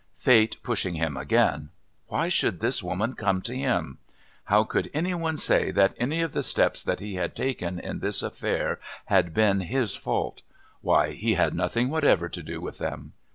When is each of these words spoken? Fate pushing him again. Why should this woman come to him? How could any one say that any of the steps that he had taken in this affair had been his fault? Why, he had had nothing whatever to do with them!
Fate 0.15 0.57
pushing 0.63 0.95
him 0.95 1.15
again. 1.15 1.69
Why 2.07 2.27
should 2.27 2.59
this 2.59 2.81
woman 2.81 3.13
come 3.13 3.39
to 3.43 3.55
him? 3.55 3.99
How 4.45 4.63
could 4.63 4.89
any 4.95 5.13
one 5.13 5.37
say 5.37 5.69
that 5.69 5.93
any 5.95 6.21
of 6.21 6.33
the 6.33 6.41
steps 6.41 6.81
that 6.81 6.99
he 6.99 7.13
had 7.17 7.35
taken 7.35 7.77
in 7.79 7.99
this 7.99 8.23
affair 8.23 8.79
had 9.05 9.31
been 9.31 9.59
his 9.59 9.95
fault? 9.95 10.41
Why, 10.81 11.11
he 11.11 11.35
had 11.35 11.43
had 11.53 11.53
nothing 11.53 11.89
whatever 11.91 12.29
to 12.29 12.41
do 12.41 12.59
with 12.59 12.79
them! 12.79 13.13